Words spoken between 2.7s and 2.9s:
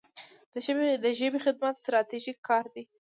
دی.